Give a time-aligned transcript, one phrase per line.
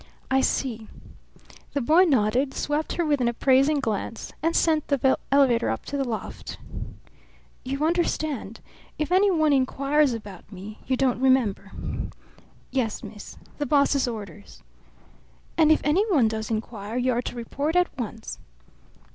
[0.31, 0.87] "I see."
[1.73, 5.95] The boy nodded, swept her with an appraising glance, and sent the elevator up to
[5.95, 6.57] the loft.
[7.63, 8.61] "You understand?
[8.97, 11.71] If any one inquires about me, you don't remember."
[12.71, 13.37] "Yes, miss.
[13.59, 14.63] The boss's orders."
[15.55, 18.39] "And if any one does inquire you are to report at once."